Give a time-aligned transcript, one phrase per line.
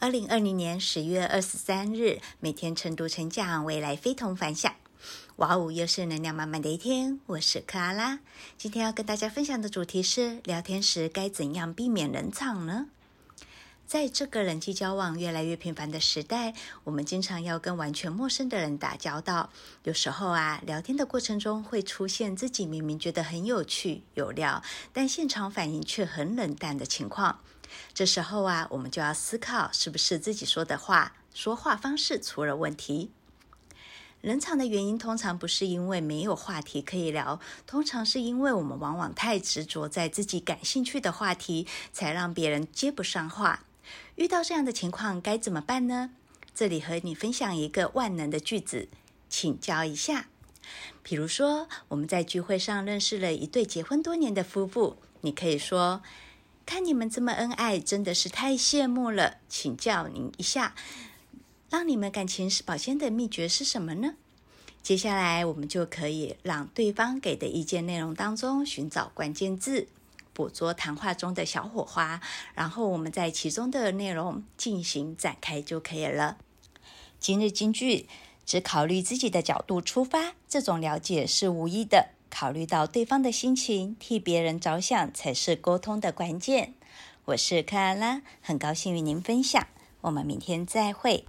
[0.00, 4.72] 二零二零年十月二十三日，每天晨读成长，未来非同凡响。
[5.36, 7.18] 哇哦，又是能量满满的一天。
[7.26, 8.20] 我是克拉拉，
[8.56, 12.86] 今天要跟大家分享的主题是：聊天时该怎样避免冷场呢？
[13.88, 16.54] 在这个人际交往越来越频繁的时代，
[16.84, 19.50] 我们经常要跟完全陌生的人打交道。
[19.82, 24.62] 有时候啊，聊天的过程中会出现自己明明觉得很有趣有料，
[24.92, 27.40] 但现场反应却很冷淡的情况。
[27.92, 33.10] 这时候啊，我们就要思考，是不是自己说的话、说话方式出了问题？
[34.20, 43.64] 冷场的原因通常不是因为没有话题可以聊，通常是因为我们往往太执着在自己感兴趣的话题，才让别人接不上话。
[44.16, 46.10] 遇到这样的情况该怎么办呢？
[46.52, 48.88] 这里和你分享一个万能的句子，
[49.28, 50.26] 请教一下。
[51.04, 56.02] 比如说，我们在聚会上认识了一对结婚多年的夫妇，你可以说，
[56.68, 59.38] 看你们这么恩爱，真的是太羡慕了。
[59.48, 60.74] 请教您一下，
[61.70, 64.16] 让你们感情是保鲜的秘诀是什么呢？
[64.82, 69.88] 接下来，我们就可以让对方给的意见内容当中寻找关键字，
[70.34, 72.20] 捕捉谈话中的小火花，
[72.54, 76.36] 然后我们在其中的内容进行展开就可以了。
[77.18, 78.06] 今日金句：
[78.44, 82.10] 只考虑自己的角度出发，这种了解是无意的。
[82.30, 86.74] 考虑到对方的心情，替别人着想才是沟通的关键。
[87.26, 89.66] 我是克拉拉，很高兴与您分享。
[90.02, 91.24] 我们明天再会。